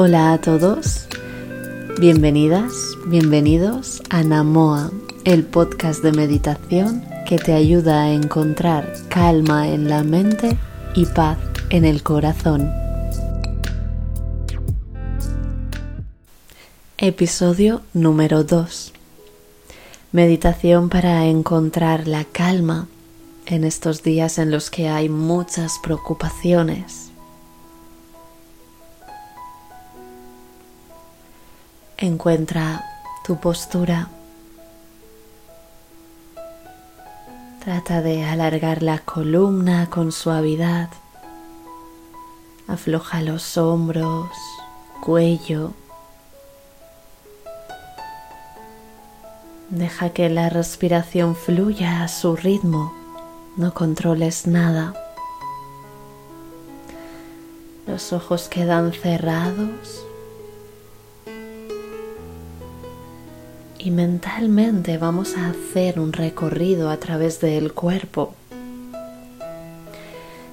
[0.00, 1.08] Hola a todos,
[1.98, 2.72] bienvenidas,
[3.06, 4.92] bienvenidos a Namoa,
[5.24, 10.56] el podcast de meditación que te ayuda a encontrar calma en la mente
[10.94, 11.36] y paz
[11.70, 12.70] en el corazón.
[16.98, 18.92] Episodio número 2.
[20.12, 22.86] Meditación para encontrar la calma
[23.46, 27.07] en estos días en los que hay muchas preocupaciones.
[32.00, 32.84] Encuentra
[33.24, 34.06] tu postura.
[37.64, 40.90] Trata de alargar la columna con suavidad.
[42.68, 44.30] Afloja los hombros,
[45.00, 45.72] cuello.
[49.68, 52.94] Deja que la respiración fluya a su ritmo.
[53.56, 54.94] No controles nada.
[57.88, 60.07] Los ojos quedan cerrados.
[63.80, 68.34] Y mentalmente vamos a hacer un recorrido a través del cuerpo.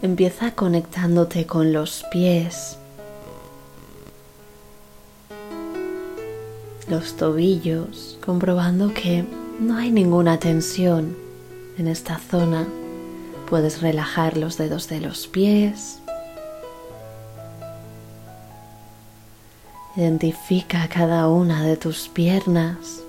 [0.00, 2.78] Empieza conectándote con los pies,
[6.88, 9.24] los tobillos, comprobando que
[9.58, 11.16] no hay ninguna tensión
[11.76, 12.68] en esta zona.
[13.50, 15.98] Puedes relajar los dedos de los pies.
[19.96, 23.02] Identifica cada una de tus piernas.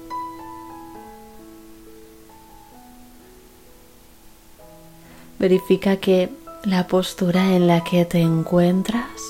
[5.39, 6.29] Verifica que
[6.65, 9.21] la postura en la que te encuentras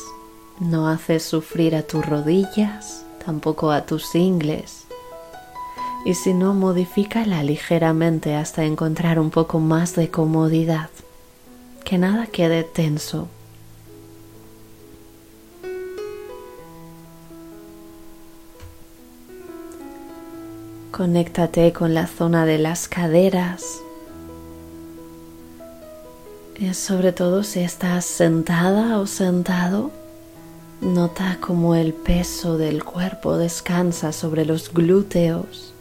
[0.59, 4.85] no hace sufrir a tus rodillas tampoco a tus ingles.
[6.03, 10.89] Y si no, modifícala ligeramente hasta encontrar un poco más de comodidad.
[11.85, 13.27] Que nada quede tenso.
[20.91, 23.63] Conéctate con la zona de las caderas.
[26.59, 29.91] Y sobre todo si estás sentada o sentado,
[30.81, 35.73] Nota cómo el peso del cuerpo descansa sobre los glúteos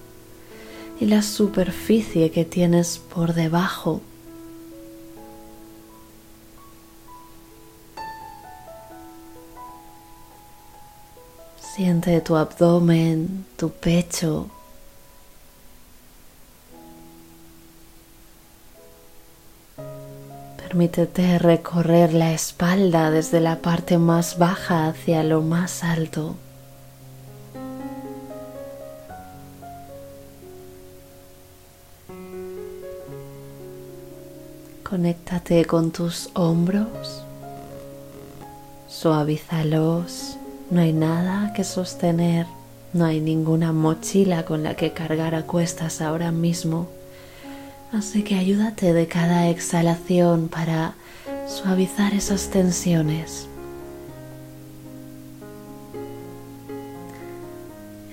[0.98, 4.00] y la superficie que tienes por debajo.
[11.76, 14.50] Siente tu abdomen, tu pecho,
[20.68, 26.36] Permítete recorrer la espalda desde la parte más baja hacia lo más alto.
[34.82, 37.24] Conéctate con tus hombros,
[38.88, 40.36] suavízalos,
[40.70, 42.44] no hay nada que sostener,
[42.92, 46.97] no hay ninguna mochila con la que cargar a cuestas ahora mismo.
[47.92, 50.94] Así que ayúdate de cada exhalación para
[51.46, 53.48] suavizar esas tensiones.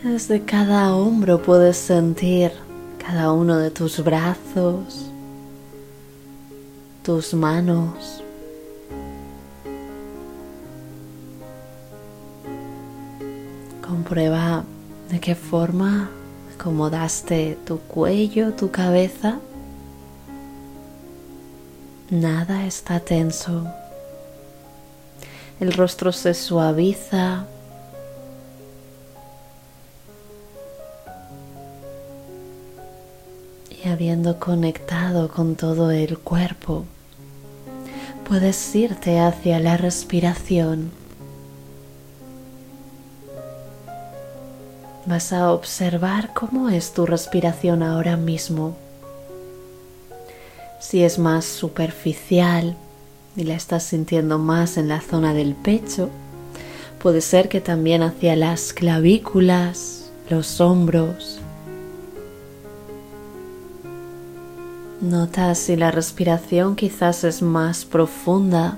[0.02, 2.54] Desde cada hombro puedes sentir
[3.06, 5.12] cada uno de tus brazos,
[7.04, 8.24] tus manos.
[13.86, 14.64] Comprueba
[15.10, 16.10] de qué forma
[16.58, 19.40] acomodaste tu cuello, tu cabeza
[22.12, 23.66] Nada está tenso.
[25.60, 27.48] El rostro se suaviza.
[33.72, 36.86] Y habiendo conectado con todo el cuerpo,
[38.30, 40.92] puedes irte hacia la respiración.
[45.08, 48.76] Vas a observar cómo es tu respiración ahora mismo
[50.86, 52.78] si es más superficial
[53.36, 56.10] y la estás sintiendo más en la zona del pecho,
[57.00, 61.40] puede ser que también hacia las clavículas, los hombros.
[65.02, 68.78] Nota si la respiración quizás es más profunda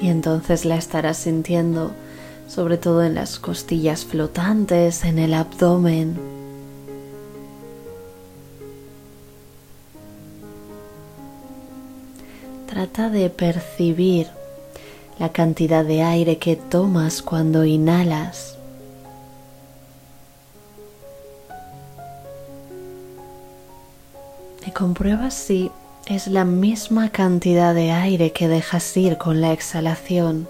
[0.00, 1.92] y entonces la estarás sintiendo
[2.48, 6.33] sobre todo en las costillas flotantes, en el abdomen
[12.74, 14.26] Trata de percibir
[15.20, 18.58] la cantidad de aire que tomas cuando inhalas.
[24.66, 25.70] Y comprueba si
[26.06, 30.48] es la misma cantidad de aire que dejas ir con la exhalación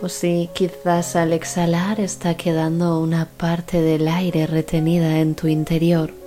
[0.00, 6.25] o si quizás al exhalar está quedando una parte del aire retenida en tu interior.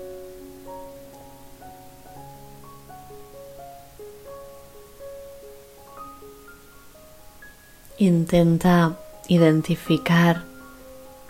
[8.01, 8.97] Intenta
[9.27, 10.45] identificar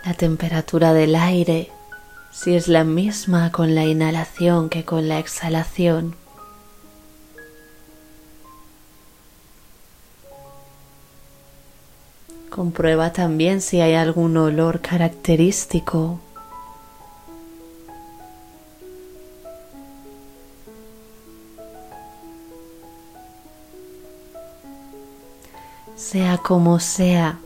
[0.04, 1.68] la temperatura del aire,
[2.30, 6.14] si es la misma con la inhalación que con la exhalación.
[12.50, 16.20] Comprueba también si hay algún olor característico.
[26.10, 27.38] Sea como sea,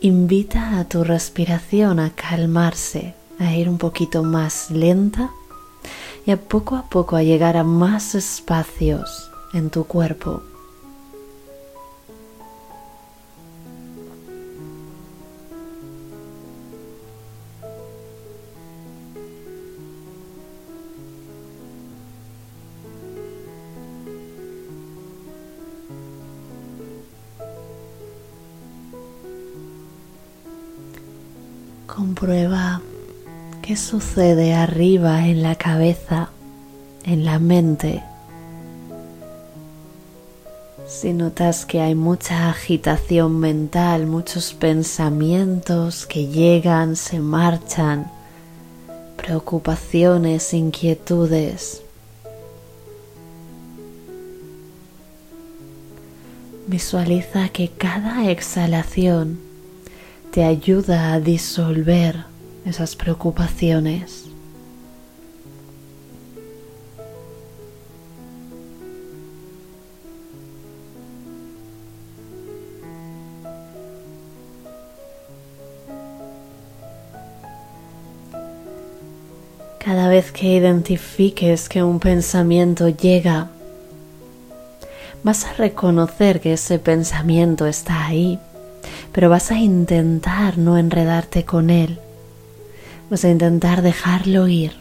[0.00, 5.30] invita a tu respiración a calmarse, a ir un poquito más lenta
[6.24, 10.42] y a poco a poco a llegar a más espacios en tu cuerpo.
[33.68, 36.30] Qué sucede arriba en la cabeza,
[37.04, 38.02] en la mente.
[40.86, 48.10] Si notas que hay mucha agitación mental, muchos pensamientos que llegan, se marchan,
[49.18, 51.82] preocupaciones, inquietudes.
[56.68, 59.38] Visualiza que cada exhalación
[60.30, 62.37] te ayuda a disolver
[62.68, 64.24] esas preocupaciones.
[79.78, 83.48] Cada vez que identifiques que un pensamiento llega,
[85.22, 88.38] vas a reconocer que ese pensamiento está ahí
[89.12, 91.98] pero vas a intentar no enredarte con él.
[93.10, 94.72] Vas a intentar dejarlo ir.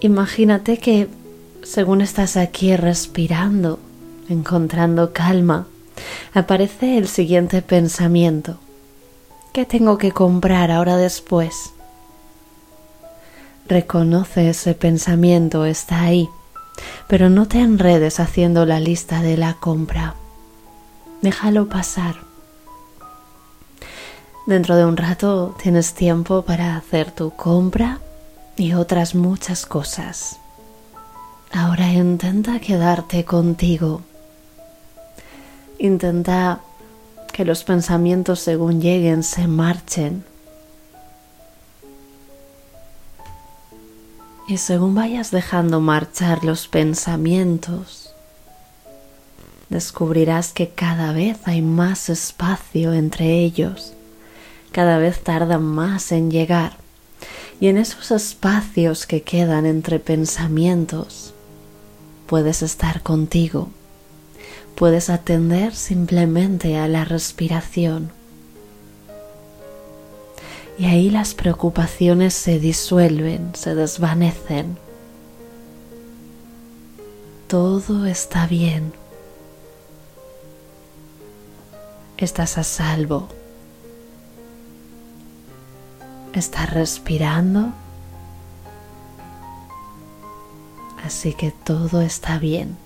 [0.00, 1.08] Imagínate que
[1.62, 3.78] según estás aquí respirando,
[4.28, 5.66] encontrando calma,
[6.34, 8.58] aparece el siguiente pensamiento.
[9.52, 11.72] ¿Qué tengo que comprar ahora después?
[13.68, 16.28] Reconoce ese pensamiento, está ahí,
[17.06, 20.16] pero no te enredes haciendo la lista de la compra
[21.22, 22.31] déjalo pasar.
[24.46, 28.00] Dentro de un rato tienes tiempo para hacer tu compra
[28.56, 30.38] y otras muchas cosas.
[31.52, 34.02] Ahora intenta quedarte contigo.
[35.78, 36.60] Intenta
[37.32, 40.24] que los pensamientos según lleguen se marchen.
[44.48, 48.12] Y según vayas dejando marchar los pensamientos,
[49.68, 53.94] descubrirás que cada vez hay más espacio entre ellos,
[54.72, 56.76] cada vez tardan más en llegar,
[57.60, 61.32] y en esos espacios que quedan entre pensamientos,
[62.26, 63.68] puedes estar contigo,
[64.74, 68.10] puedes atender simplemente a la respiración.
[70.78, 74.78] Y ahí las preocupaciones se disuelven, se desvanecen.
[77.46, 78.92] Todo está bien.
[82.24, 83.28] estás a salvo.
[86.32, 87.72] Estás respirando.
[91.04, 92.76] Así que todo está bien.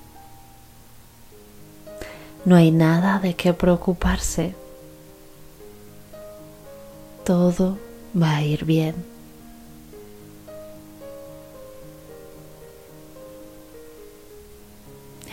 [2.45, 4.55] No hay nada de qué preocuparse.
[7.25, 7.79] Todo
[8.21, 9.17] va a ir bien.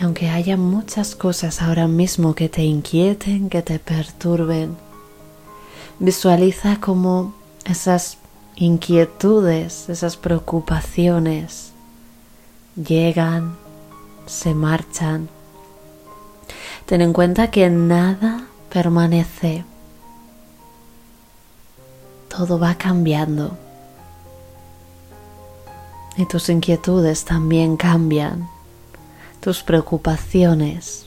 [0.04, 4.76] aunque haya muchas cosas ahora mismo que te inquieten, que te perturben,
[6.00, 7.34] visualiza como
[7.66, 8.18] esas
[8.56, 11.72] inquietudes, esas preocupaciones
[12.76, 13.56] llegan,
[14.26, 15.30] se marchan.
[16.86, 19.66] Ten en cuenta que nada permanece.
[22.30, 23.58] Todo va cambiando.
[26.18, 28.50] Y tus inquietudes también cambian
[29.44, 31.06] tus preocupaciones.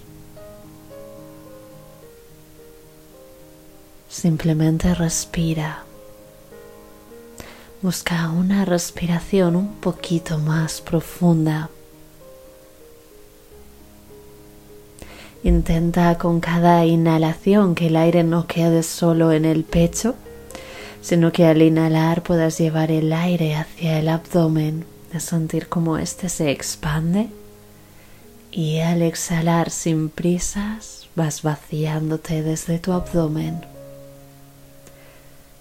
[4.10, 5.85] Simplemente respira.
[7.86, 11.70] Busca una respiración un poquito más profunda.
[15.44, 20.16] Intenta con cada inhalación que el aire no quede solo en el pecho,
[21.00, 26.28] sino que al inhalar puedas llevar el aire hacia el abdomen, de sentir como éste
[26.28, 27.28] se expande
[28.50, 33.60] y al exhalar sin prisas vas vaciándote desde tu abdomen.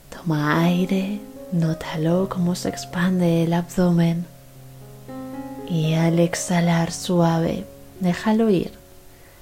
[0.10, 1.20] Toma aire,
[1.52, 4.26] nótalo cómo se expande el abdomen
[5.70, 7.66] y al exhalar suave,
[8.00, 8.72] déjalo ir.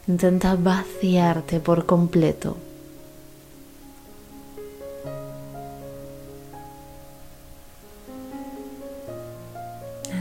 [0.08, 2.58] Intenta vaciarte por completo.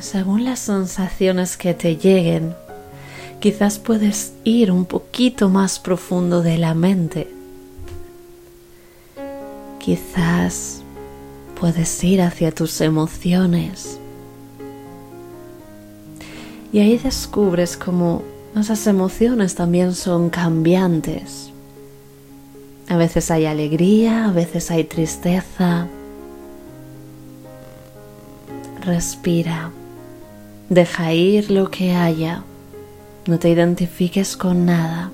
[0.00, 2.54] Según las sensaciones que te lleguen,
[3.40, 7.32] quizás puedes ir un poquito más profundo de la mente.
[9.78, 10.81] Quizás
[11.62, 13.96] puedes ir hacia tus emociones.
[16.72, 18.24] Y ahí descubres cómo
[18.58, 21.52] esas emociones también son cambiantes.
[22.88, 25.86] A veces hay alegría, a veces hay tristeza.
[28.84, 29.70] Respira,
[30.68, 32.42] deja ir lo que haya.
[33.28, 35.12] No te identifiques con nada.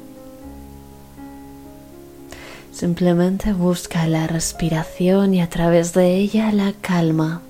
[2.79, 7.43] Simplemente busca la respiración y a través de ella la calma.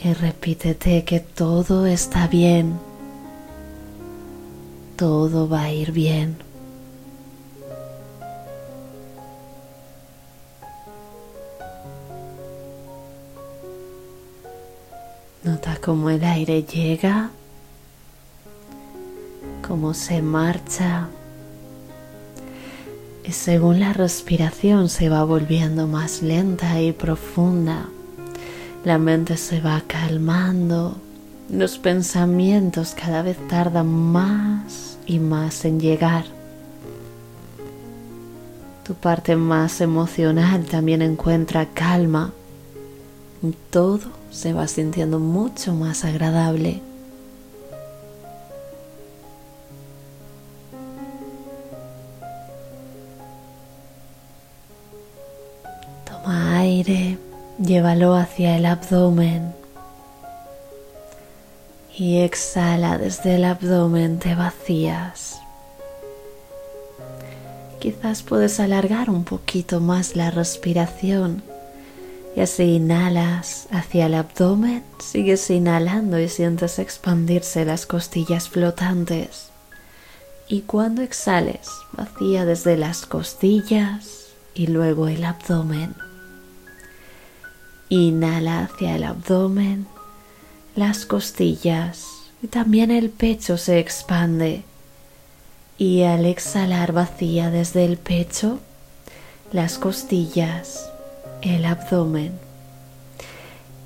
[0.00, 2.78] Y repítete que todo está bien.
[4.94, 6.51] Todo va a ir bien.
[15.44, 17.30] Nota cómo el aire llega,
[19.66, 21.08] cómo se marcha.
[23.24, 27.88] Y según la respiración se va volviendo más lenta y profunda,
[28.84, 30.96] la mente se va calmando,
[31.50, 36.24] los pensamientos cada vez tardan más y más en llegar.
[38.84, 42.32] Tu parte más emocional también encuentra calma.
[43.70, 46.80] Todo se va sintiendo mucho más agradable.
[56.04, 57.18] Toma aire,
[57.58, 59.52] llévalo hacia el abdomen
[61.96, 65.40] y exhala desde el abdomen, te vacías.
[67.80, 71.42] Quizás puedes alargar un poquito más la respiración
[72.34, 79.50] y así inhalas hacia el abdomen, sigues inhalando y sientes expandirse las costillas flotantes.
[80.48, 85.94] Y cuando exhales, vacía desde las costillas y luego el abdomen.
[87.88, 89.86] Inhala hacia el abdomen,
[90.74, 92.06] las costillas
[92.42, 94.62] y también el pecho se expande.
[95.76, 98.58] Y al exhalar vacía desde el pecho,
[99.52, 100.91] las costillas
[101.42, 102.32] el abdomen.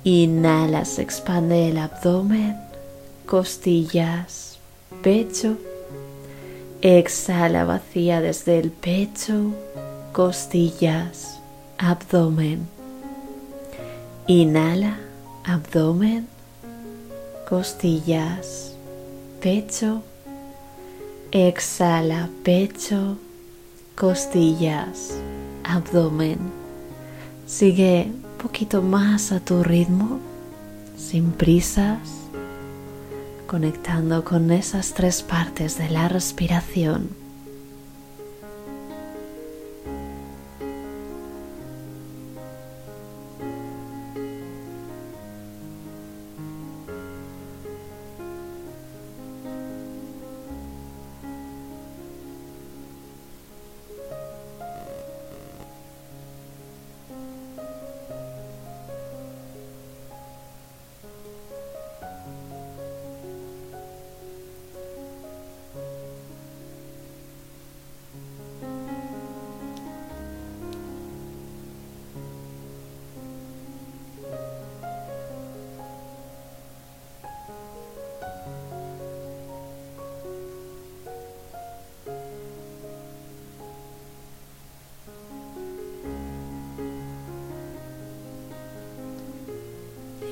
[0.03, 2.55] Inhala, se expande el abdomen,
[3.25, 4.59] costillas,
[5.01, 5.57] pecho.
[6.81, 9.53] Exhala, vacía desde el pecho,
[10.13, 11.39] costillas,
[11.79, 12.67] abdomen.
[14.27, 14.99] Inhala,
[15.43, 16.27] abdomen,
[17.49, 18.75] costillas,
[19.41, 20.03] pecho.
[21.31, 23.17] Exhala, pecho,
[23.95, 25.17] costillas,
[25.63, 26.66] abdomen.
[27.47, 30.19] Sigue un poquito más a tu ritmo,
[30.97, 31.99] sin prisas,
[33.47, 37.07] conectando con esas tres partes de la respiración.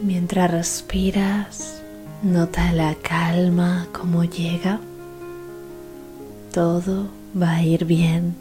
[0.05, 1.81] Mientras respiras,
[2.21, 4.79] nota la calma como llega.
[6.53, 8.35] Todo va a ir bien.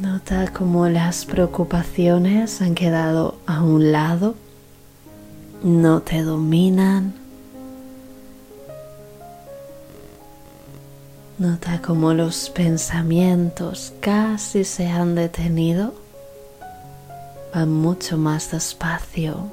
[0.00, 4.36] Nota cómo las preocupaciones han quedado a un lado,
[5.62, 7.21] no te dominan.
[11.42, 15.92] Nota cómo los pensamientos casi se han detenido,
[17.52, 19.50] van mucho más despacio.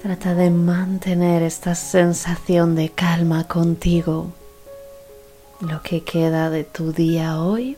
[0.00, 4.30] Trata de mantener esta sensación de calma contigo.
[5.62, 7.76] Lo que queda de tu día hoy,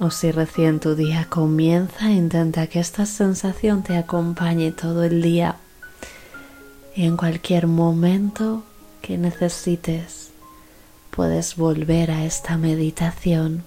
[0.00, 5.56] o si recién tu día comienza, intenta que esta sensación te acompañe todo el día
[6.96, 8.62] y en cualquier momento
[9.02, 10.30] que necesites
[11.10, 13.62] puedes volver a esta meditación.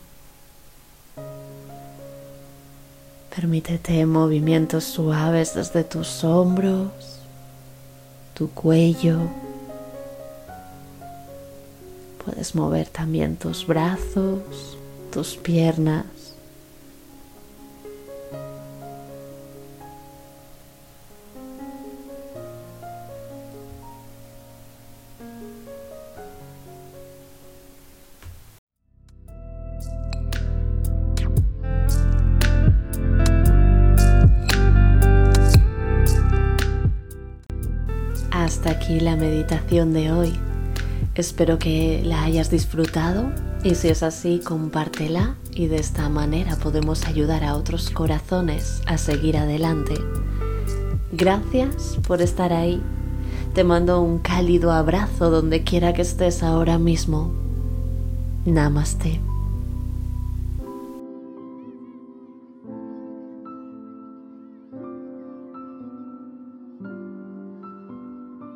[3.36, 7.20] Permítete movimientos suaves desde tus hombros
[8.34, 9.47] tu cuello.
[12.28, 14.78] Puedes mover también tus brazos,
[15.14, 16.04] tus piernas.
[38.30, 40.47] hasta aquí la meditación de hoy.
[41.16, 43.32] Espero que la hayas disfrutado
[43.64, 48.98] y si es así, compártela y de esta manera podemos ayudar a otros corazones a
[48.98, 49.96] seguir adelante.
[51.12, 52.82] Gracias por estar ahí.
[53.54, 57.34] Te mando un cálido abrazo donde quiera que estés ahora mismo.
[58.46, 59.27] Namaste.